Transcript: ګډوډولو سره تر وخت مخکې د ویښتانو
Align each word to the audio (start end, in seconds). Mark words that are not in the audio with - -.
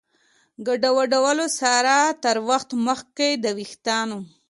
ګډوډولو 0.67 1.45
سره 1.59 1.95
تر 2.23 2.37
وخت 2.49 2.69
مخکې 2.87 3.29
د 3.43 3.45
ویښتانو 3.57 4.19